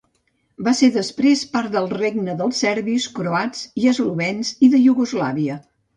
[0.67, 5.61] Va ser després part del regne dels Serbis, Croats i Eslovens i de Iugoslàvia.